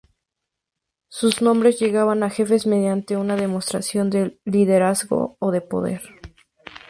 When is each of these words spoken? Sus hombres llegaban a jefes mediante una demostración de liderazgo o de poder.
Sus 1.09 1.39
hombres 1.43 1.79
llegaban 1.79 2.23
a 2.23 2.31
jefes 2.31 2.65
mediante 2.65 3.17
una 3.17 3.35
demostración 3.35 4.09
de 4.09 4.39
liderazgo 4.45 5.37
o 5.39 5.51
de 5.51 5.61
poder. 5.61 6.01